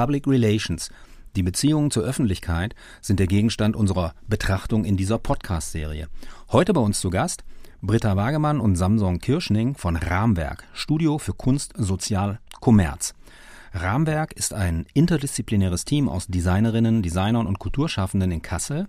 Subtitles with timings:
[0.00, 0.88] Public Relations.
[1.36, 6.08] Die Beziehungen zur Öffentlichkeit sind der Gegenstand unserer Betrachtung in dieser Podcast-Serie.
[6.52, 7.44] Heute bei uns zu Gast
[7.82, 13.12] Britta Wagemann und Samson Kirschning von Rahmwerk, Studio für Kunst, Sozial, Kommerz.
[13.74, 18.88] Rahmwerk ist ein interdisziplinäres Team aus Designerinnen, Designern und Kulturschaffenden in Kassel,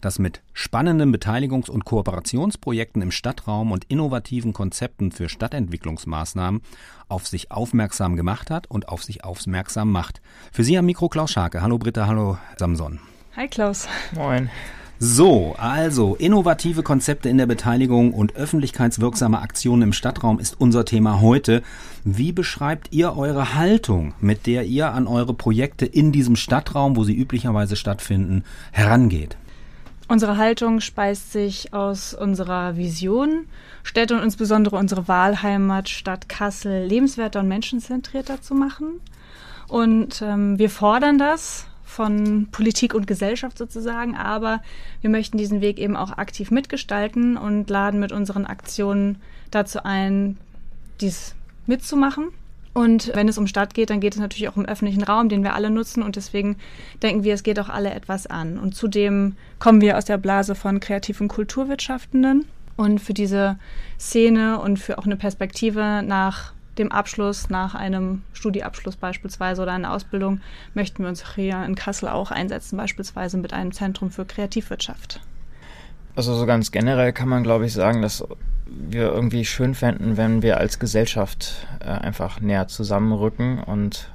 [0.00, 6.62] das mit spannenden Beteiligungs- und Kooperationsprojekten im Stadtraum und innovativen Konzepten für Stadtentwicklungsmaßnahmen
[7.08, 10.20] auf sich aufmerksam gemacht hat und auf sich aufmerksam macht.
[10.52, 11.62] Für Sie am Mikro Klaus Scharke.
[11.62, 13.00] Hallo Britta, hallo Samson.
[13.36, 13.88] Hi Klaus.
[14.12, 14.50] Moin.
[15.02, 21.22] So, also innovative Konzepte in der Beteiligung und öffentlichkeitswirksame Aktionen im Stadtraum ist unser Thema
[21.22, 21.62] heute.
[22.04, 27.04] Wie beschreibt ihr eure Haltung, mit der ihr an eure Projekte in diesem Stadtraum, wo
[27.04, 29.38] sie üblicherweise stattfinden, herangeht?
[30.10, 33.46] Unsere Haltung speist sich aus unserer Vision,
[33.84, 39.00] Städte und insbesondere unsere Wahlheimat Stadt Kassel lebenswerter und menschenzentrierter zu machen.
[39.68, 44.64] Und ähm, wir fordern das von Politik und Gesellschaft sozusagen, aber
[45.00, 50.38] wir möchten diesen Weg eben auch aktiv mitgestalten und laden mit unseren Aktionen dazu ein,
[51.00, 52.30] dies mitzumachen.
[52.72, 55.42] Und wenn es um Stadt geht, dann geht es natürlich auch um öffentlichen Raum, den
[55.42, 56.02] wir alle nutzen.
[56.02, 56.56] Und deswegen
[57.02, 58.58] denken wir, es geht auch alle etwas an.
[58.58, 62.46] Und zudem kommen wir aus der Blase von kreativen Kulturwirtschaftenden.
[62.76, 63.58] Und für diese
[63.98, 69.92] Szene und für auch eine Perspektive nach dem Abschluss, nach einem Studieabschluss beispielsweise oder einer
[69.92, 70.40] Ausbildung,
[70.72, 75.20] möchten wir uns hier in Kassel auch einsetzen, beispielsweise mit einem Zentrum für Kreativwirtschaft.
[76.14, 78.24] Also so ganz generell kann man, glaube ich, sagen, dass
[78.70, 84.08] wir irgendwie schön fänden, wenn wir als Gesellschaft äh, einfach näher zusammenrücken und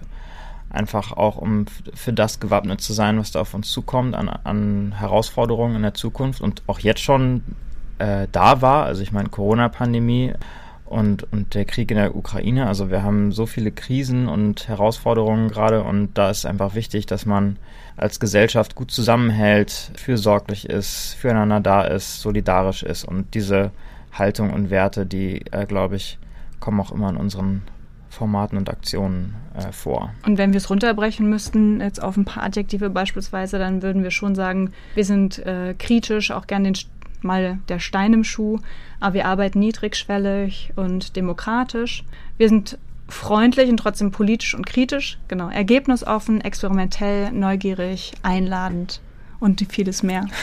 [0.70, 4.94] einfach auch, um für das gewappnet zu sein, was da auf uns zukommt, an, an
[4.98, 7.44] Herausforderungen in der Zukunft und auch jetzt schon
[8.00, 8.86] äh, da war.
[8.86, 10.33] Also ich meine, Corona-Pandemie
[10.86, 12.67] und, und der Krieg in der Ukraine.
[12.67, 17.26] Also wir haben so viele Krisen und Herausforderungen gerade und da ist einfach wichtig, dass
[17.26, 17.58] man
[17.98, 23.72] als Gesellschaft gut zusammenhält, fürsorglich ist, füreinander da ist, solidarisch ist und diese
[24.17, 26.17] Haltung und Werte, die, äh, glaube ich,
[26.59, 27.61] kommen auch immer in unseren
[28.09, 30.14] Formaten und Aktionen äh, vor.
[30.26, 34.11] Und wenn wir es runterbrechen müssten, jetzt auf ein paar Adjektive beispielsweise, dann würden wir
[34.11, 36.77] schon sagen, wir sind äh, kritisch, auch gern den,
[37.21, 38.59] mal der Stein im Schuh,
[38.99, 42.04] aber wir arbeiten niedrigschwellig und demokratisch.
[42.37, 42.77] Wir sind
[43.08, 49.02] freundlich und trotzdem politisch und kritisch, genau, ergebnisoffen, experimentell, neugierig, einladend
[49.39, 50.25] und vieles mehr.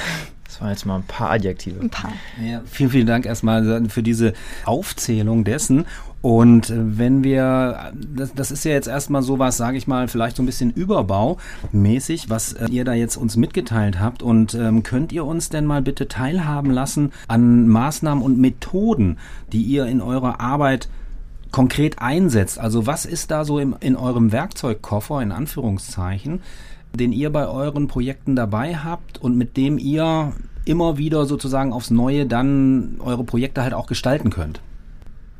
[0.52, 1.80] Das waren jetzt mal ein paar Adjektive.
[1.80, 2.12] Ein paar.
[2.44, 4.34] Ja, vielen, vielen Dank erstmal für diese
[4.66, 5.86] Aufzählung dessen.
[6.20, 10.42] Und wenn wir, das, das ist ja jetzt erstmal sowas, sage ich mal, vielleicht so
[10.42, 14.22] ein bisschen überbaumäßig, was äh, ihr da jetzt uns mitgeteilt habt.
[14.22, 19.16] Und ähm, könnt ihr uns denn mal bitte teilhaben lassen an Maßnahmen und Methoden,
[19.54, 20.90] die ihr in eurer Arbeit
[21.50, 22.58] konkret einsetzt?
[22.58, 26.42] Also was ist da so im, in eurem Werkzeugkoffer, in Anführungszeichen,
[26.94, 30.32] den ihr bei euren Projekten dabei habt und mit dem ihr
[30.64, 34.60] immer wieder sozusagen aufs Neue dann eure Projekte halt auch gestalten könnt?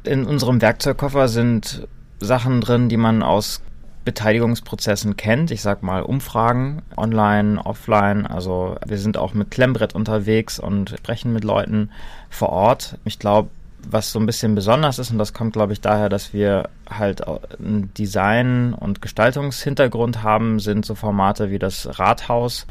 [0.04, 1.86] In unserem Werkzeugkoffer sind
[2.18, 3.62] Sachen drin, die man aus
[4.04, 5.50] Beteiligungsprozessen kennt.
[5.50, 8.26] Ich sag mal Umfragen, online, offline.
[8.26, 11.90] Also wir sind auch mit Klemmbrett unterwegs und sprechen mit Leuten
[12.28, 12.98] vor Ort.
[13.04, 13.50] Ich glaube,
[13.88, 17.22] was so ein bisschen besonders ist, und das kommt, glaube ich, daher, dass wir halt
[17.26, 22.66] einen Design- und Gestaltungshintergrund haben, sind so Formate wie das Rathaus,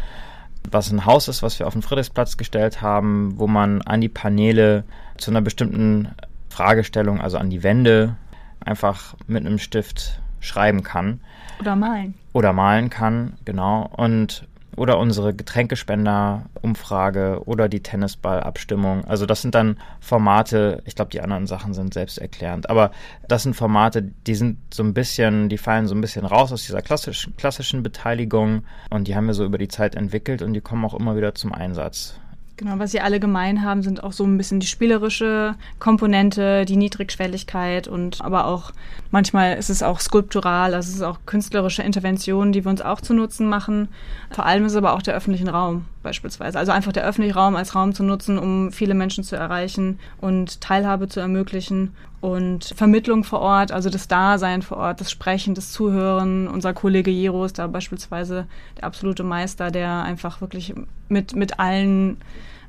[0.69, 4.09] was ein Haus ist, was wir auf den Friedrichsplatz gestellt haben, wo man an die
[4.09, 4.83] Paneele
[5.17, 6.09] zu einer bestimmten
[6.49, 8.15] Fragestellung, also an die Wände,
[8.59, 11.19] einfach mit einem Stift schreiben kann.
[11.59, 12.13] Oder malen.
[12.33, 13.89] Oder malen kann, genau.
[13.95, 19.05] Und oder unsere Getränkespender-Umfrage oder die Tennisball-Abstimmung.
[19.05, 22.91] Also das sind dann Formate, ich glaube, die anderen Sachen sind selbsterklärend, aber
[23.27, 26.65] das sind Formate, die sind so ein bisschen, die fallen so ein bisschen raus aus
[26.65, 30.61] dieser klassischen, klassischen Beteiligung und die haben wir so über die Zeit entwickelt und die
[30.61, 32.19] kommen auch immer wieder zum Einsatz.
[32.61, 36.75] Genau, was sie alle gemein haben, sind auch so ein bisschen die spielerische Komponente, die
[36.75, 38.71] Niedrigschwelligkeit und aber auch
[39.09, 43.01] manchmal ist es auch skulptural, also es ist auch künstlerische Interventionen, die wir uns auch
[43.01, 43.87] zu Nutzen machen.
[44.29, 46.59] Vor allem ist es aber auch der öffentliche Raum beispielsweise.
[46.59, 50.61] Also einfach der öffentliche Raum als Raum zu nutzen, um viele Menschen zu erreichen und
[50.61, 55.71] Teilhabe zu ermöglichen und Vermittlung vor Ort, also das Dasein vor Ort, das Sprechen, das
[55.71, 56.47] Zuhören.
[56.47, 58.45] Unser Kollege Jero ist da beispielsweise
[58.77, 60.75] der absolute Meister, der einfach wirklich
[61.09, 62.17] mit, mit allen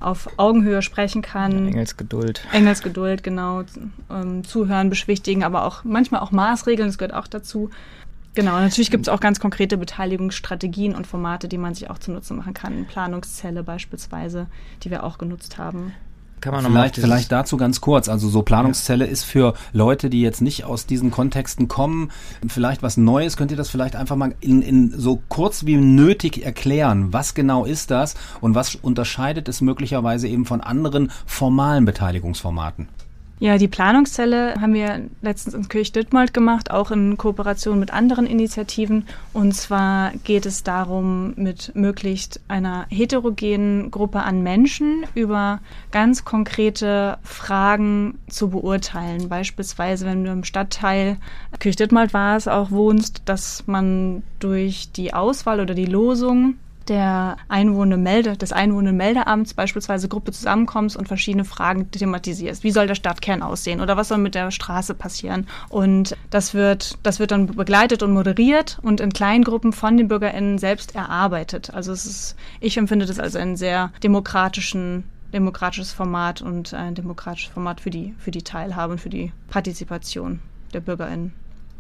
[0.03, 1.69] auf Augenhöhe sprechen kann.
[1.69, 2.47] Engelsgeduld.
[2.53, 3.63] Engelsgeduld, genau.
[4.11, 7.71] Ähm, zuhören, beschwichtigen, aber auch manchmal auch Maßregeln, das gehört auch dazu.
[8.35, 12.33] Genau, natürlich gibt es auch ganz konkrete Beteiligungsstrategien und Formate, die man sich auch zunutze
[12.33, 12.87] machen kann.
[12.87, 14.47] Planungszelle beispielsweise,
[14.83, 15.93] die wir auch genutzt haben.
[16.43, 18.09] Kann man vielleicht, vielleicht dazu ganz kurz.
[18.09, 19.11] Also so Planungszelle ja.
[19.11, 22.11] ist für Leute, die jetzt nicht aus diesen Kontexten kommen,
[22.47, 23.37] vielleicht was Neues.
[23.37, 27.13] Könnt ihr das vielleicht einfach mal in, in so kurz wie nötig erklären?
[27.13, 32.89] Was genau ist das und was unterscheidet es möglicherweise eben von anderen formalen Beteiligungsformaten?
[33.43, 38.25] Ja, die Planungszelle haben wir letztens in Kirch Dittmold gemacht, auch in Kooperation mit anderen
[38.25, 39.05] Initiativen.
[39.33, 45.59] Und zwar geht es darum, mit möglichst einer heterogenen Gruppe an Menschen über
[45.91, 49.29] ganz konkrete Fragen zu beurteilen.
[49.29, 51.17] Beispielsweise, wenn du im Stadtteil
[51.59, 56.55] Kirch Dittmold war auch wohnst, dass man durch die Auswahl oder die Losung
[56.89, 62.65] der Einwohnermelde, des Einwohnermeldeamts beispielsweise Gruppe zusammenkommst und verschiedene Fragen thematisierst.
[62.65, 65.47] Wie soll der Stadtkern aussehen oder was soll mit der Straße passieren?
[65.69, 70.09] Und das wird, das wird dann begleitet und moderiert und in kleinen Gruppen von den
[70.09, 71.73] BürgerInnen selbst erarbeitet.
[71.75, 77.53] Also es ist, ich empfinde das als einen sehr demokratischen demokratisches Format und ein demokratisches
[77.53, 80.41] Format für die, für die Teilhabe und für die Partizipation
[80.75, 81.33] der BürgerInnen.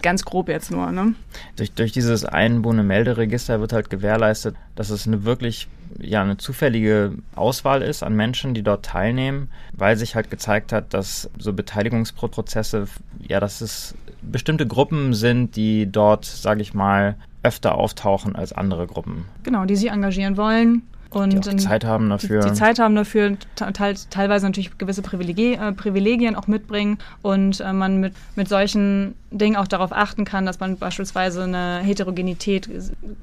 [0.02, 1.14] Ganz grob jetzt nur, ne?
[1.56, 5.68] Durch, durch dieses Einwohnermelderegister wird halt gewährleistet, dass es eine wirklich
[6.00, 10.94] ja eine zufällige Auswahl ist an Menschen, die dort teilnehmen, weil sich halt gezeigt hat,
[10.94, 12.86] dass so Beteiligungsprozesse,
[13.20, 18.86] ja, dass es bestimmte Gruppen sind, die dort, sage ich mal, öfter auftauchen als andere
[18.86, 19.24] Gruppen.
[19.42, 20.82] Genau, die sich engagieren wollen,
[21.14, 22.40] und die die Zeit haben dafür.
[22.40, 27.60] Die, die Zeit haben dafür, teil, teilweise natürlich gewisse Privilegien, äh, Privilegien auch mitbringen und
[27.60, 32.68] äh, man mit, mit solchen Dingen auch darauf achten kann, dass man beispielsweise eine Heterogenität,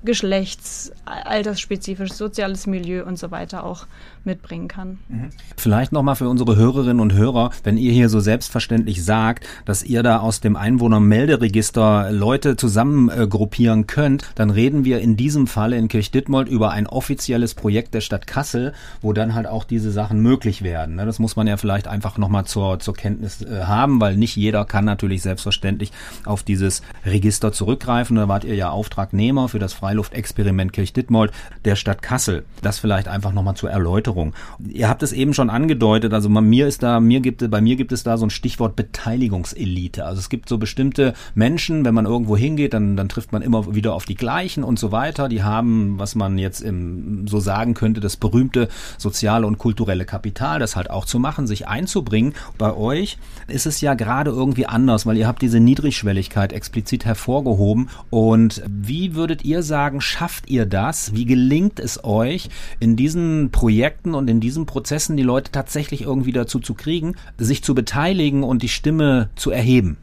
[0.03, 3.85] Geschlechts, altersspezifisch, soziales Milieu und so weiter auch
[4.23, 4.97] mitbringen kann.
[5.07, 5.29] Mhm.
[5.55, 10.03] Vielleicht nochmal für unsere Hörerinnen und Hörer, wenn ihr hier so selbstverständlich sagt, dass ihr
[10.03, 15.87] da aus dem Einwohnermelderegister Leute zusammengruppieren äh, könnt, dann reden wir in diesem Falle in
[15.87, 20.63] Kirchditmold über ein offizielles Projekt der Stadt Kassel, wo dann halt auch diese Sachen möglich
[20.63, 20.95] werden.
[20.95, 21.05] Ne?
[21.05, 24.65] Das muss man ja vielleicht einfach nochmal zur, zur Kenntnis äh, haben, weil nicht jeder
[24.65, 25.91] kann natürlich selbstverständlich
[26.25, 28.15] auf dieses Register zurückgreifen.
[28.15, 31.31] Da wart ihr ja Auftragnehmer für das Freiluftexperiment Kirchditmold
[31.65, 32.45] der Stadt Kassel.
[32.61, 34.33] Das vielleicht einfach nochmal zur Erläuterung.
[34.67, 37.75] Ihr habt es eben schon angedeutet, also bei mir ist da, mir gibt, bei mir
[37.75, 40.05] gibt es da so ein Stichwort Beteiligungselite.
[40.05, 43.73] Also es gibt so bestimmte Menschen, wenn man irgendwo hingeht, dann, dann trifft man immer
[43.75, 45.29] wieder auf die gleichen und so weiter.
[45.29, 50.59] Die haben, was man jetzt im, so sagen könnte, das berühmte soziale und kulturelle Kapital,
[50.59, 52.33] das halt auch zu machen, sich einzubringen.
[52.57, 53.17] Bei euch
[53.47, 57.89] ist es ja gerade irgendwie anders, weil ihr habt diese Niedrigschwelligkeit explizit hervorgehoben.
[58.09, 61.13] Und wie würdet ihr sagen, schafft ihr das?
[61.13, 62.49] Wie gelingt es euch,
[62.79, 67.63] in diesen Projekten und in diesen Prozessen die Leute tatsächlich irgendwie dazu zu kriegen, sich
[67.63, 69.97] zu beteiligen und die Stimme zu erheben?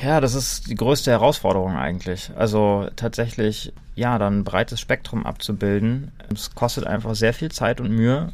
[0.00, 2.30] Ja, das ist die größte Herausforderung eigentlich.
[2.36, 6.12] Also tatsächlich, ja, dann ein breites Spektrum abzubilden.
[6.32, 8.32] Es kostet einfach sehr viel Zeit und Mühe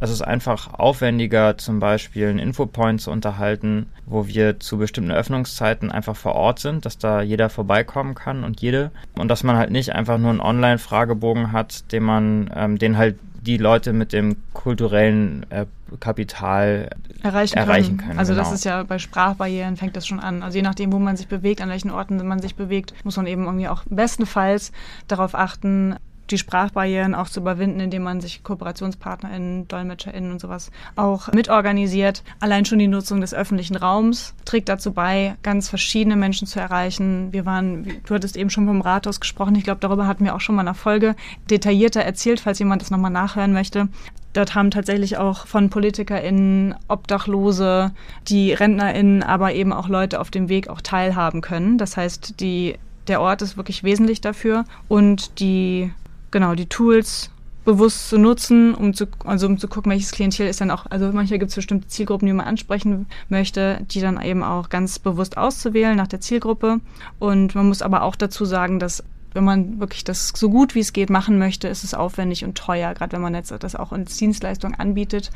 [0.00, 5.90] es ist einfach aufwendiger, zum Beispiel einen Infopoint zu unterhalten, wo wir zu bestimmten Öffnungszeiten
[5.90, 8.92] einfach vor Ort sind, dass da jeder vorbeikommen kann und jede.
[9.18, 13.18] Und dass man halt nicht einfach nur einen Online-Fragebogen hat, den man, ähm, den halt
[13.48, 15.64] die Leute mit dem kulturellen äh,
[16.00, 16.90] Kapital
[17.22, 18.08] erreichen, erreichen können.
[18.08, 18.18] können.
[18.18, 18.44] Also genau.
[18.44, 20.42] das ist ja bei Sprachbarrieren fängt das schon an.
[20.42, 23.26] Also je nachdem, wo man sich bewegt, an welchen Orten man sich bewegt, muss man
[23.26, 24.70] eben irgendwie auch bestenfalls
[25.08, 25.96] darauf achten,
[26.30, 32.22] die Sprachbarrieren auch zu überwinden, indem man sich KooperationspartnerInnen, DolmetscherInnen und sowas auch mitorganisiert.
[32.40, 37.32] Allein schon die Nutzung des öffentlichen Raums trägt dazu bei, ganz verschiedene Menschen zu erreichen.
[37.32, 40.40] Wir waren, du hattest eben schon vom Rathaus gesprochen, ich glaube, darüber hatten wir auch
[40.40, 41.16] schon mal eine Folge
[41.50, 43.88] detaillierter erzählt, falls jemand das nochmal nachhören möchte.
[44.34, 47.92] Dort haben tatsächlich auch von PolitikerInnen, Obdachlose,
[48.28, 51.78] die RentnerInnen, aber eben auch Leute auf dem Weg auch teilhaben können.
[51.78, 52.76] Das heißt, die
[53.08, 55.90] der Ort ist wirklich wesentlich dafür und die
[56.30, 57.30] genau, die Tools
[57.64, 61.12] bewusst zu nutzen, um zu, also um zu gucken, welches Klientel ist dann auch, also
[61.12, 65.36] manchmal gibt es bestimmte Zielgruppen, die man ansprechen möchte, die dann eben auch ganz bewusst
[65.36, 66.80] auszuwählen nach der Zielgruppe.
[67.18, 69.04] Und man muss aber auch dazu sagen, dass
[69.34, 72.56] wenn man wirklich das so gut wie es geht machen möchte, ist es aufwendig und
[72.56, 75.30] teuer, gerade wenn man jetzt das auch als Dienstleistung anbietet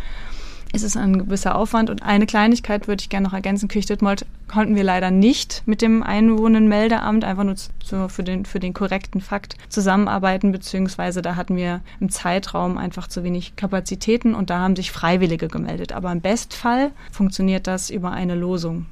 [0.72, 1.90] ist es ein gewisser Aufwand.
[1.90, 3.68] Und eine Kleinigkeit würde ich gerne noch ergänzen.
[3.68, 8.74] Kirchditmold konnten wir leider nicht mit dem Einwohnenmeldeamt einfach nur zu, für, den, für den
[8.74, 14.58] korrekten Fakt zusammenarbeiten, beziehungsweise da hatten wir im Zeitraum einfach zu wenig Kapazitäten und da
[14.58, 15.92] haben sich Freiwillige gemeldet.
[15.92, 18.86] Aber im Bestfall funktioniert das über eine Losung.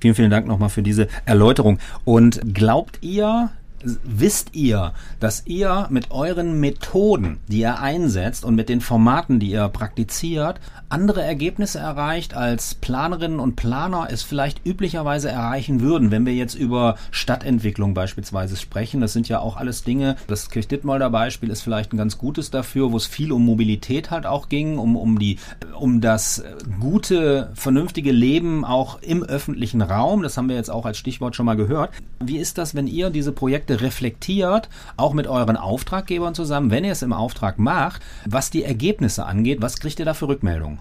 [0.00, 1.78] Vielen, vielen Dank nochmal für diese Erläuterung.
[2.04, 3.50] Und glaubt ihr,
[3.84, 9.50] wisst ihr, dass ihr mit euren Methoden, die ihr einsetzt und mit den Formaten, die
[9.50, 16.26] ihr praktiziert, andere Ergebnisse erreicht, als Planerinnen und Planer es vielleicht üblicherweise erreichen würden, wenn
[16.26, 19.00] wir jetzt über Stadtentwicklung beispielsweise sprechen.
[19.00, 20.16] Das sind ja auch alles Dinge.
[20.26, 24.26] Das Kirchdittmolder Beispiel ist vielleicht ein ganz gutes dafür, wo es viel um Mobilität halt
[24.26, 25.38] auch ging, um, um die,
[25.78, 26.42] um das
[26.80, 30.22] gute, vernünftige Leben auch im öffentlichen Raum.
[30.22, 31.90] Das haben wir jetzt auch als Stichwort schon mal gehört.
[32.20, 36.92] Wie ist das, wenn ihr diese Projekte reflektiert, auch mit euren Auftraggebern zusammen, wenn ihr
[36.92, 40.78] es im Auftrag macht, was die Ergebnisse angeht, was kriegt ihr da für Rückmeldungen?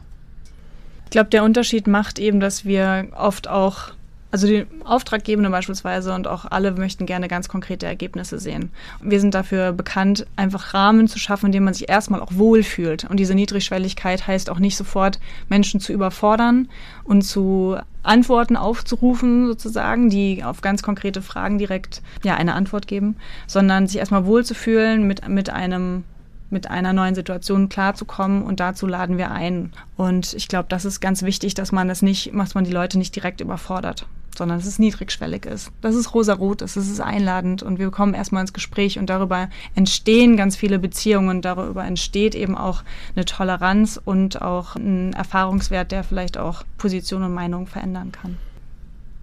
[1.13, 3.91] glaube, der Unterschied macht eben, dass wir oft auch,
[4.33, 8.71] also die Auftraggebende beispielsweise und auch alle möchten gerne ganz konkrete Ergebnisse sehen.
[8.99, 13.03] Wir sind dafür bekannt, einfach Rahmen zu schaffen, in denen man sich erstmal auch wohlfühlt.
[13.03, 16.67] Und diese Niedrigschwelligkeit heißt auch nicht sofort Menschen zu überfordern
[17.03, 23.17] und zu Antworten aufzurufen, sozusagen, die auf ganz konkrete Fragen direkt ja eine Antwort geben,
[23.45, 26.05] sondern sich erstmal wohlzufühlen mit, mit einem
[26.53, 29.73] mit einer neuen Situation klarzukommen und dazu laden wir ein.
[29.97, 32.97] Und ich glaube, das ist ganz wichtig, dass man das nicht, dass man die Leute
[32.97, 34.05] nicht direkt überfordert,
[34.37, 38.41] sondern dass es niedrigschwellig ist, dass es rosarot ist, es einladend und wir kommen erstmal
[38.41, 42.83] ins Gespräch und darüber entstehen ganz viele Beziehungen, darüber entsteht eben auch
[43.15, 48.37] eine Toleranz und auch ein Erfahrungswert, der vielleicht auch Position und Meinung verändern kann.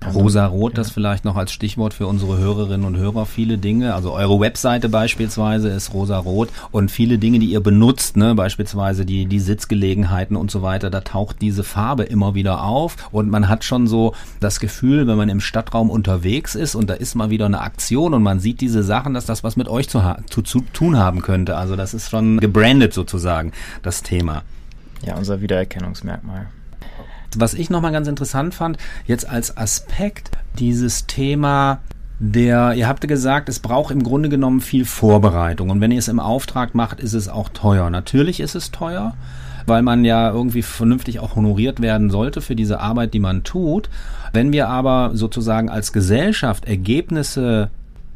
[0.07, 3.27] Rosa-Rot, das vielleicht noch als Stichwort für unsere Hörerinnen und Hörer.
[3.27, 8.35] Viele Dinge, also eure Webseite beispielsweise ist rosa-rot und viele Dinge, die ihr benutzt, ne,
[8.35, 13.31] beispielsweise die, die Sitzgelegenheiten und so weiter, da taucht diese Farbe immer wieder auf und
[13.31, 17.15] man hat schon so das Gefühl, wenn man im Stadtraum unterwegs ist und da ist
[17.15, 20.03] mal wieder eine Aktion und man sieht diese Sachen, dass das was mit euch zu,
[20.31, 21.57] zu, zu tun haben könnte.
[21.57, 23.53] Also das ist schon gebrandet sozusagen,
[23.83, 24.43] das Thema.
[25.03, 26.47] Ja, unser Wiedererkennungsmerkmal.
[27.37, 31.81] Was ich nochmal ganz interessant fand, jetzt als Aspekt dieses Thema
[32.21, 35.71] der, ihr habt gesagt, es braucht im Grunde genommen viel Vorbereitung.
[35.71, 37.89] Und wenn ihr es im Auftrag macht, ist es auch teuer.
[37.89, 39.15] Natürlich ist es teuer,
[39.65, 43.89] weil man ja irgendwie vernünftig auch honoriert werden sollte für diese Arbeit, die man tut.
[44.35, 47.71] Wenn wir aber sozusagen als Gesellschaft Ergebnisse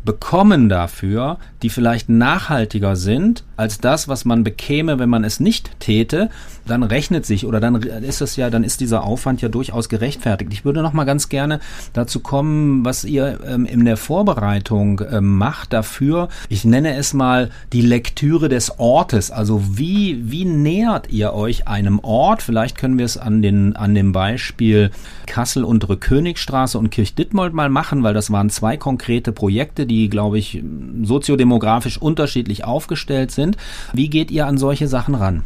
[0.04, 5.80] bekommen dafür, die vielleicht nachhaltiger sind als das, was man bekäme, wenn man es nicht
[5.80, 6.28] täte,
[6.66, 10.52] dann rechnet sich oder dann ist es ja, dann ist dieser Aufwand ja durchaus gerechtfertigt.
[10.52, 11.61] Ich würde noch mal ganz gerne
[11.92, 16.28] dazu kommen, was ihr ähm, in der Vorbereitung ähm, macht dafür.
[16.49, 19.30] Ich nenne es mal die Lektüre des Ortes.
[19.30, 22.42] Also wie wie nähert ihr euch einem Ort?
[22.42, 24.90] Vielleicht können wir es an den an dem Beispiel
[25.26, 30.38] Kassel untere Königstraße und Kirchdittmold mal machen, weil das waren zwei konkrete Projekte, die glaube
[30.38, 30.62] ich
[31.02, 33.56] soziodemografisch unterschiedlich aufgestellt sind.
[33.92, 35.42] Wie geht ihr an solche Sachen ran?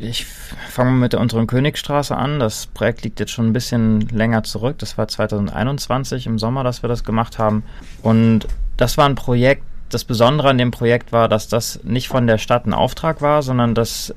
[0.00, 2.40] Ich fange mit der unteren Königstraße an.
[2.40, 4.78] Das Projekt liegt jetzt schon ein bisschen länger zurück.
[4.78, 7.62] Das war 2021 im Sommer, dass wir das gemacht haben.
[8.02, 8.46] Und
[8.76, 12.38] das war ein Projekt, das Besondere an dem Projekt war, dass das nicht von der
[12.38, 14.14] Stadt ein Auftrag war, sondern dass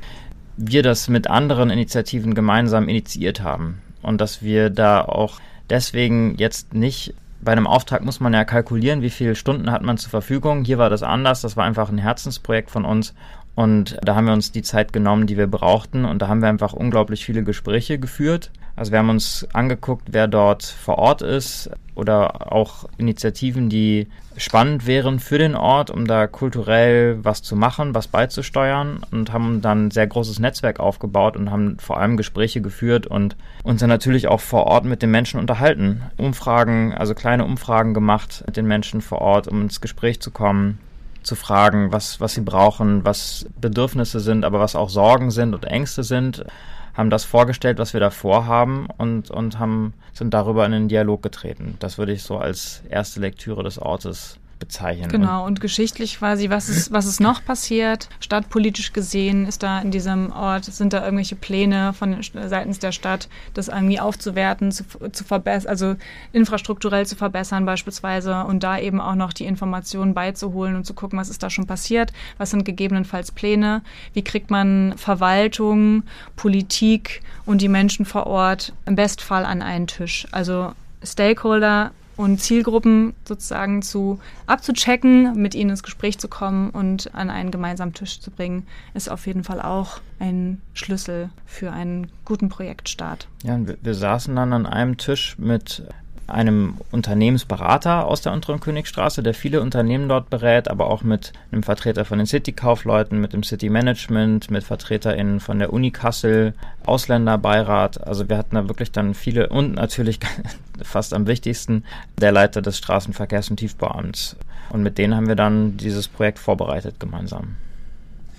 [0.57, 3.81] wir das mit anderen Initiativen gemeinsam initiiert haben.
[4.01, 5.39] Und dass wir da auch
[5.69, 9.97] deswegen jetzt nicht bei einem Auftrag muss man ja kalkulieren, wie viele Stunden hat man
[9.97, 10.63] zur Verfügung.
[10.63, 11.41] Hier war das anders.
[11.41, 13.15] Das war einfach ein Herzensprojekt von uns.
[13.55, 16.05] Und da haben wir uns die Zeit genommen, die wir brauchten.
[16.05, 18.51] Und da haben wir einfach unglaublich viele Gespräche geführt.
[18.75, 24.87] Also wir haben uns angeguckt, wer dort vor Ort ist oder auch Initiativen, die spannend
[24.87, 29.87] wären für den Ort, um da kulturell was zu machen, was beizusteuern und haben dann
[29.87, 34.29] ein sehr großes Netzwerk aufgebaut und haben vor allem Gespräche geführt und uns dann natürlich
[34.29, 36.03] auch vor Ort mit den Menschen unterhalten.
[36.15, 40.79] Umfragen, also kleine Umfragen gemacht mit den Menschen vor Ort, um ins Gespräch zu kommen
[41.23, 45.65] zu fragen, was, was sie brauchen, was Bedürfnisse sind, aber was auch Sorgen sind und
[45.65, 46.45] Ängste sind,
[46.93, 51.23] haben das vorgestellt, was wir da vorhaben und, und haben, sind darüber in den Dialog
[51.23, 51.77] getreten.
[51.79, 55.09] Das würde ich so als erste Lektüre des Ortes bezeichnen.
[55.09, 58.07] Genau, und geschichtlich quasi, was ist, was ist noch passiert?
[58.21, 63.27] Stadtpolitisch gesehen ist da in diesem Ort, sind da irgendwelche Pläne von seitens der Stadt,
[63.53, 65.95] das irgendwie aufzuwerten, zu, zu verbessern, also
[66.31, 71.19] infrastrukturell zu verbessern beispielsweise und da eben auch noch die Informationen beizuholen und zu gucken,
[71.19, 73.81] was ist da schon passiert, was sind gegebenenfalls Pläne,
[74.13, 76.03] wie kriegt man Verwaltung,
[76.35, 80.27] Politik und die Menschen vor Ort im Bestfall an einen Tisch.
[80.31, 81.91] Also Stakeholder
[82.21, 87.93] und Zielgruppen sozusagen zu abzuchecken, mit ihnen ins Gespräch zu kommen und an einen gemeinsamen
[87.93, 93.27] Tisch zu bringen, ist auf jeden Fall auch ein Schlüssel für einen guten Projektstart.
[93.43, 95.83] Ja, wir, wir saßen dann an einem Tisch mit
[96.31, 101.63] einem Unternehmensberater aus der unteren Königstraße, der viele Unternehmen dort berät, aber auch mit einem
[101.63, 106.53] Vertreter von den City-Kaufleuten, mit dem City-Management, mit VertreterInnen von der Uni Kassel,
[106.85, 108.05] Ausländerbeirat.
[108.05, 110.19] Also wir hatten da wirklich dann viele und natürlich
[110.81, 111.83] fast am wichtigsten
[112.19, 114.35] der Leiter des Straßenverkehrs- und Tiefbauamts.
[114.69, 117.55] Und mit denen haben wir dann dieses Projekt vorbereitet gemeinsam.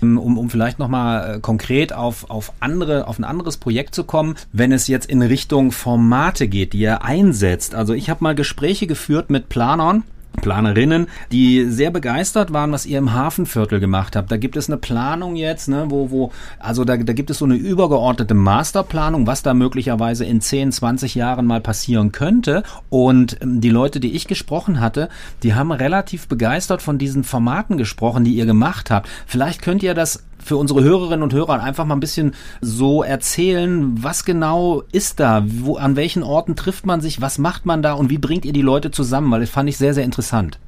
[0.03, 4.35] Um, um vielleicht nochmal äh, konkret auf, auf, andere, auf ein anderes Projekt zu kommen,
[4.51, 7.75] wenn es jetzt in Richtung Formate geht, die ihr einsetzt.
[7.75, 10.03] Also ich habe mal Gespräche geführt mit Planern,
[10.41, 14.31] Planerinnen, die sehr begeistert waren, was ihr im Hafenviertel gemacht habt.
[14.31, 17.45] Da gibt es eine Planung jetzt, ne, wo, wo, also da, da gibt es so
[17.45, 22.63] eine übergeordnete Masterplanung, was da möglicherweise in 10, 20 Jahren mal passieren könnte.
[22.89, 25.09] Und ähm, die Leute, die ich gesprochen hatte,
[25.43, 29.07] die haben relativ begeistert von diesen Formaten gesprochen, die ihr gemacht habt.
[29.25, 34.03] Vielleicht könnt ihr das für unsere Hörerinnen und Hörer einfach mal ein bisschen so erzählen,
[34.03, 37.93] was genau ist da, wo, an welchen Orten trifft man sich, was macht man da?
[37.93, 40.59] Und wie bringt ihr die Leute zusammen, weil das fand ich sehr, sehr interessant.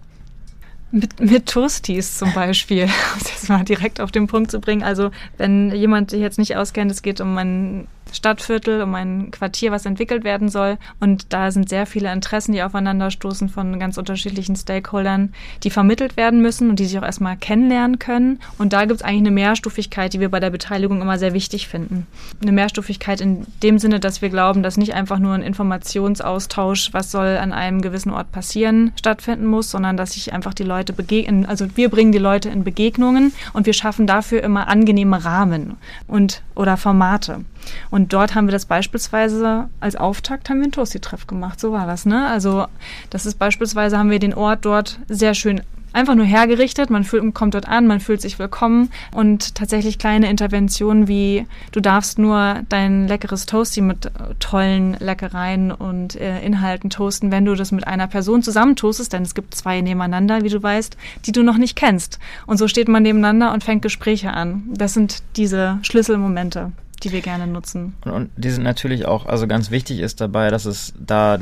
[0.95, 4.81] Mit, mit Toasties zum Beispiel, um das mal direkt auf den Punkt zu bringen.
[4.81, 9.71] Also wenn jemand sich jetzt nicht auskennt, es geht um ein Stadtviertel, um ein Quartier,
[9.71, 10.77] was entwickelt werden soll.
[10.99, 15.33] Und da sind sehr viele Interessen, die aufeinanderstoßen von ganz unterschiedlichen Stakeholdern,
[15.63, 18.39] die vermittelt werden müssen und die sich auch erstmal kennenlernen können.
[18.57, 21.67] Und da gibt es eigentlich eine Mehrstufigkeit, die wir bei der Beteiligung immer sehr wichtig
[21.67, 22.07] finden.
[22.41, 27.11] Eine Mehrstufigkeit in dem Sinne, dass wir glauben, dass nicht einfach nur ein Informationsaustausch, was
[27.11, 31.45] soll an einem gewissen Ort passieren, stattfinden muss, sondern dass sich einfach die Leute begegnen.
[31.45, 35.77] Also wir bringen die Leute in Begegnungen und wir schaffen dafür immer angenehme Rahmen
[36.07, 37.45] und oder Formate.
[37.89, 41.59] Und dort haben wir das beispielsweise als Auftakt haben wir einen Toasty-Treff gemacht.
[41.59, 42.27] So war das, ne?
[42.27, 42.67] Also
[43.09, 45.61] das ist beispielsweise haben wir den Ort dort sehr schön
[45.95, 46.89] einfach nur hergerichtet.
[46.89, 51.79] Man fühlt, kommt dort an, man fühlt sich willkommen und tatsächlich kleine Interventionen wie du
[51.79, 57.71] darfst nur dein leckeres Toasty mit tollen Leckereien und äh, Inhalten toasten, wenn du das
[57.71, 61.43] mit einer Person zusammen toastest, denn es gibt zwei nebeneinander, wie du weißt, die du
[61.43, 62.19] noch nicht kennst.
[62.45, 64.63] Und so steht man nebeneinander und fängt Gespräche an.
[64.67, 66.71] Das sind diese Schlüsselmomente
[67.03, 67.93] die wir gerne nutzen.
[68.05, 71.37] Und, und die sind natürlich auch, also ganz wichtig ist dabei, dass es da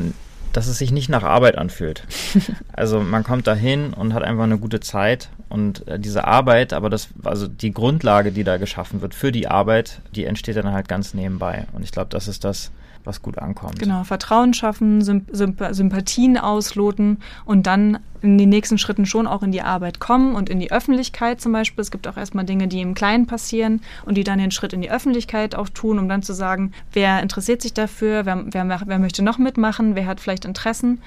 [0.53, 2.03] dass es sich nicht nach Arbeit anfühlt.
[2.73, 6.73] also man kommt da hin und hat einfach eine gute Zeit und äh, diese Arbeit,
[6.73, 10.71] aber das, also die Grundlage, die da geschaffen wird für die Arbeit, die entsteht dann
[10.71, 11.65] halt ganz nebenbei.
[11.73, 12.71] Und ich glaube, das ist das,
[13.05, 13.79] was gut ankommt.
[13.79, 15.31] Genau, Vertrauen schaffen, Symp
[15.71, 20.49] Sympathien ausloten und dann in den nächsten Schritten schon auch in die Arbeit kommen und
[20.49, 21.81] in die Öffentlichkeit zum Beispiel.
[21.81, 24.81] Es gibt auch erstmal Dinge, die im Kleinen passieren und die dann den Schritt in
[24.81, 28.99] die Öffentlichkeit auch tun, um dann zu sagen, wer interessiert sich dafür, wer, wer, wer
[28.99, 31.01] möchte noch mitmachen, wer hat vielleicht Interessen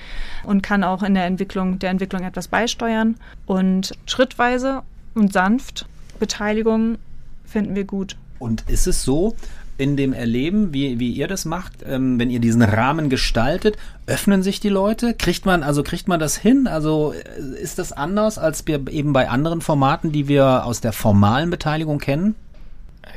[0.44, 3.16] und kann auch in der Entwicklung, der Entwicklung etwas beisteuern.
[3.46, 4.82] Und schrittweise
[5.14, 5.86] und sanft
[6.18, 6.98] Beteiligung
[7.46, 8.16] finden wir gut.
[8.38, 9.34] Und ist es so,
[9.78, 14.42] in dem Erleben, wie, wie ihr das macht, ähm, wenn ihr diesen Rahmen gestaltet, öffnen
[14.42, 15.14] sich die Leute?
[15.14, 16.66] Kriegt man, also kriegt man das hin?
[16.66, 20.92] Also äh, ist das anders als wir eben bei anderen Formaten, die wir aus der
[20.92, 22.34] formalen Beteiligung kennen?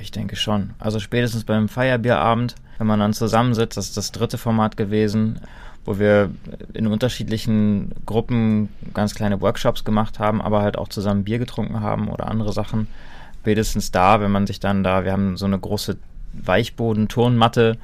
[0.01, 0.71] Ich denke schon.
[0.79, 5.39] Also spätestens beim Feierbierabend, wenn man dann zusammensitzt, das ist das dritte Format gewesen,
[5.85, 6.29] wo wir
[6.73, 12.09] in unterschiedlichen Gruppen ganz kleine Workshops gemacht haben, aber halt auch zusammen Bier getrunken haben
[12.09, 12.87] oder andere Sachen.
[13.41, 15.97] Spätestens da, wenn man sich dann da, wir haben so eine große
[16.33, 17.77] Weichboden, Turnmatte.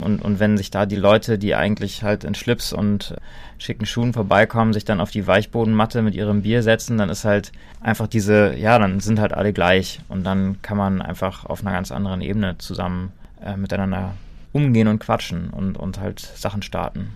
[0.00, 3.16] Und, und wenn sich da die Leute, die eigentlich halt in Schlips und
[3.58, 7.50] schicken Schuhen vorbeikommen, sich dann auf die Weichbodenmatte mit ihrem Bier setzen, dann ist halt
[7.80, 10.00] einfach diese, ja, dann sind halt alle gleich.
[10.08, 13.12] Und dann kann man einfach auf einer ganz anderen Ebene zusammen
[13.44, 14.14] äh, miteinander
[14.52, 17.08] umgehen und quatschen und, und halt Sachen starten.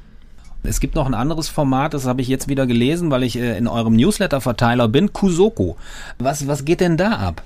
[0.64, 3.59] Es gibt noch ein anderes Format, das habe ich jetzt wieder gelesen, weil ich äh,
[3.59, 5.77] in eurem Newsletter-Verteiler bin, Kusoko.
[6.18, 7.42] Was, was geht denn da ab?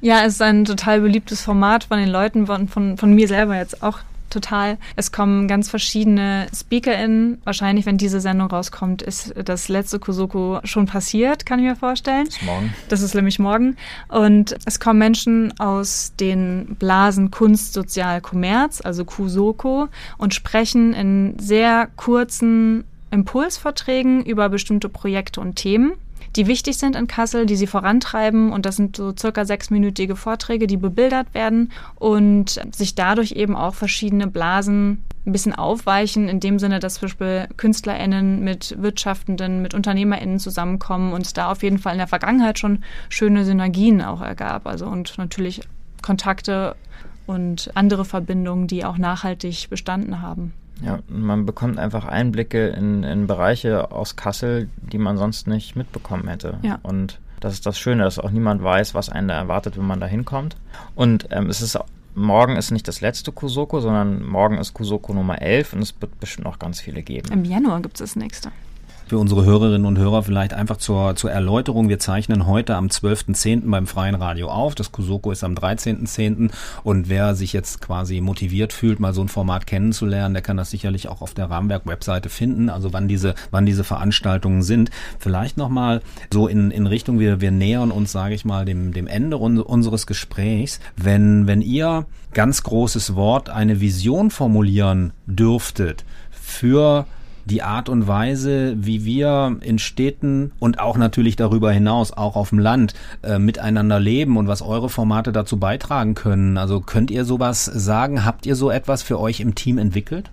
[0.00, 3.56] Ja, es ist ein total beliebtes Format von den Leuten, von, von, von mir selber
[3.56, 4.78] jetzt auch total.
[4.96, 7.40] Es kommen ganz verschiedene SpeakerInnen.
[7.44, 12.26] Wahrscheinlich, wenn diese Sendung rauskommt, ist das letzte Kusoko schon passiert, kann ich mir vorstellen.
[12.26, 12.74] Das ist morgen.
[12.88, 13.76] Das ist nämlich morgen.
[14.08, 21.38] Und es kommen Menschen aus den Blasen Kunst, Sozial, Kommerz, also Kusoko, und sprechen in
[21.38, 25.92] sehr kurzen Impulsverträgen über bestimmte Projekte und Themen
[26.36, 28.52] die wichtig sind in Kassel, die sie vorantreiben.
[28.52, 33.74] Und das sind so circa sechsminütige Vorträge, die bebildert werden und sich dadurch eben auch
[33.74, 39.74] verschiedene Blasen ein bisschen aufweichen, in dem Sinne, dass zum Beispiel KünstlerInnen mit Wirtschaftenden, mit
[39.74, 44.66] UnternehmerInnen zusammenkommen und da auf jeden Fall in der Vergangenheit schon schöne Synergien auch ergab.
[44.66, 45.62] Also und natürlich
[46.02, 46.76] Kontakte
[47.26, 50.52] und andere Verbindungen, die auch nachhaltig bestanden haben.
[50.82, 56.28] Ja, man bekommt einfach Einblicke in, in Bereiche aus Kassel, die man sonst nicht mitbekommen
[56.28, 56.58] hätte.
[56.62, 56.78] Ja.
[56.82, 60.00] Und das ist das Schöne, dass auch niemand weiß, was einen da erwartet, wenn man
[60.00, 60.56] da hinkommt.
[60.94, 61.78] Und ähm, es ist
[62.14, 66.18] morgen ist nicht das letzte Kusoko, sondern morgen ist Kusoko Nummer 11 und es wird
[66.18, 67.30] bestimmt noch ganz viele geben.
[67.30, 68.50] Im Januar gibt es das nächste.
[69.06, 71.88] Für unsere Hörerinnen und Hörer vielleicht einfach zur, zur Erläuterung.
[71.88, 73.70] Wir zeichnen heute am 12.10.
[73.70, 74.74] beim Freien Radio auf.
[74.74, 76.50] Das Kusoko ist am 13.10.
[76.82, 80.70] Und wer sich jetzt quasi motiviert fühlt, mal so ein Format kennenzulernen, der kann das
[80.70, 84.90] sicherlich auch auf der Rahmenwerk-Webseite finden, also wann diese, wann diese Veranstaltungen sind.
[85.20, 89.06] Vielleicht nochmal so in, in Richtung, wir, wir nähern uns, sage ich mal, dem, dem
[89.06, 90.80] Ende unseres Gesprächs.
[90.96, 97.06] Wenn, wenn ihr ganz großes Wort eine Vision formulieren dürftet für
[97.46, 102.50] die Art und Weise, wie wir in Städten und auch natürlich darüber hinaus, auch auf
[102.50, 106.58] dem Land, äh, miteinander leben und was eure Formate dazu beitragen können.
[106.58, 108.24] Also könnt ihr sowas sagen?
[108.24, 110.30] Habt ihr so etwas für euch im Team entwickelt?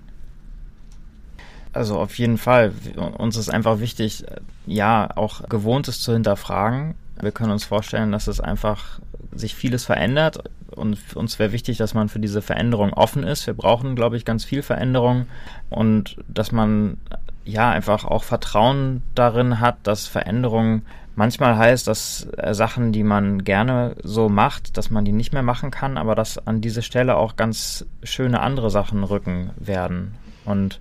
[1.71, 2.73] Also auf jeden Fall.
[3.17, 4.25] Uns ist einfach wichtig,
[4.65, 6.95] ja, auch Gewohntes zu hinterfragen.
[7.21, 8.99] Wir können uns vorstellen, dass es einfach
[9.35, 10.43] sich vieles verändert
[10.75, 13.47] und uns wäre wichtig, dass man für diese Veränderung offen ist.
[13.47, 15.27] Wir brauchen, glaube ich, ganz viel Veränderung
[15.69, 16.97] und dass man
[17.45, 20.83] ja einfach auch Vertrauen darin hat, dass Veränderung
[21.15, 25.43] manchmal heißt, dass äh, Sachen, die man gerne so macht, dass man die nicht mehr
[25.43, 30.15] machen kann, aber dass an diese Stelle auch ganz schöne andere Sachen rücken werden.
[30.45, 30.79] Und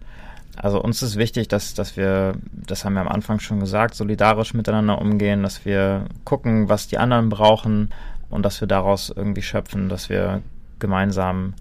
[0.57, 4.55] also uns ist wichtig, dass, dass wir, das haben wir am Anfang schon gesagt, solidarisch
[4.55, 7.91] miteinander umgehen, dass wir gucken, was die anderen brauchen
[8.33, 10.43] und dass wir daraus irgendwie schöpfen, dass wir
[10.79, 11.55] gemeinsam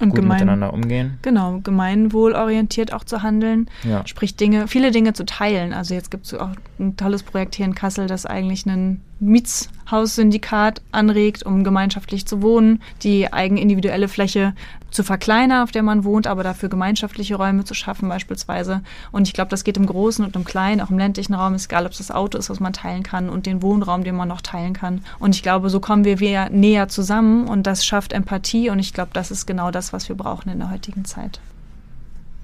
[0.00, 1.18] und gut gemein, miteinander umgehen.
[1.22, 4.06] Genau, gemeinwohlorientiert auch zu handeln, ja.
[4.06, 5.72] sprich Dinge, viele Dinge zu teilen.
[5.72, 10.82] Also jetzt gibt es auch ein tolles Projekt hier in Kassel, das eigentlich einen Mietshaussyndikat
[10.90, 14.54] anregt, um gemeinschaftlich zu wohnen, die eigenindividuelle Fläche
[14.90, 18.82] zu verkleinern, auf der man wohnt, aber dafür gemeinschaftliche Räume zu schaffen beispielsweise.
[19.10, 21.66] Und ich glaube, das geht im Großen und im Kleinen, auch im ländlichen Raum, ist
[21.66, 24.28] egal, ob es das Auto ist, was man teilen kann und den Wohnraum, den man
[24.28, 25.02] noch teilen kann.
[25.18, 28.92] Und ich glaube, so kommen wir wieder näher zusammen und das schafft Empathie und ich
[28.92, 31.40] glaube, das ist genau das, was wir brauchen in der heutigen Zeit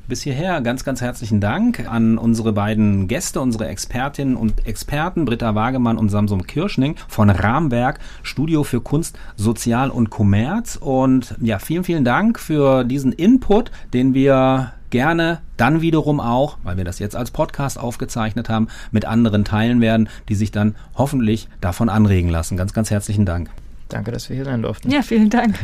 [0.09, 5.55] bis hierher ganz, ganz herzlichen Dank an unsere beiden Gäste, unsere Expertinnen und Experten, Britta
[5.55, 10.77] Wagemann und Samsung Kirschning von Rahmwerk, Studio für Kunst, Sozial und Kommerz.
[10.77, 16.79] Und ja, vielen, vielen Dank für diesen Input, den wir gerne dann wiederum auch, weil
[16.79, 21.49] wir das jetzt als Podcast aufgezeichnet haben, mit anderen teilen werden, die sich dann hoffentlich
[21.61, 22.57] davon anregen lassen.
[22.57, 23.51] Ganz, ganz herzlichen Dank.
[23.89, 24.91] Danke, dass wir hier sein durften.
[24.91, 25.59] Ja, vielen Dank.